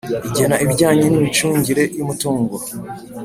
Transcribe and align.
igena 0.27 0.55
ibijyanye 0.63 1.05
n’imicungire 1.09 1.83
y’umutungo 1.97 2.55